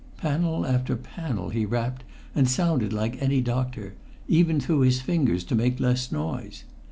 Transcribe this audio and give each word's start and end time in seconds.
Panel 0.17 0.65
after 0.65 0.95
panel 0.95 1.49
he 1.49 1.63
rapped 1.63 2.03
and 2.33 2.49
sounded 2.49 2.91
like 2.91 3.21
any 3.21 3.39
doctor, 3.39 3.93
even 4.27 4.59
through 4.59 4.79
his 4.79 4.99
fingers 4.99 5.43
to 5.43 5.53
make 5.53 5.79
less 5.79 6.11
noise! 6.11 6.63